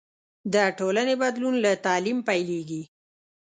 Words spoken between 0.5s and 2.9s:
د ټولنې بدلون له تعلیم پیلېږي.